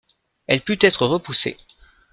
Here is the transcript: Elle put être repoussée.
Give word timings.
Elle 0.47 0.61
put 0.63 0.79
être 0.83 1.05
repoussée. 1.05 1.57